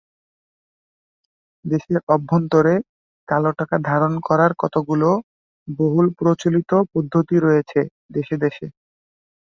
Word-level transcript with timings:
দেশের 1.65 1.97
অভ্যন্তরে 2.07 2.75
কালোটাকা 3.27 3.77
ধারণ 3.89 4.13
করার 4.27 4.51
কতগুলো 4.59 5.09
বহুল 5.67 6.07
প্রচলিত 6.19 6.71
পদ্ধতি 6.93 7.35
রয়েছে 7.39 7.79
দেশে 8.13 8.35
দেশে। 8.43 8.65